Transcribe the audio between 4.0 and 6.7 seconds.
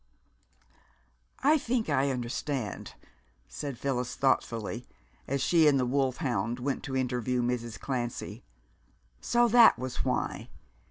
thoughtfully, as she and the wolfhound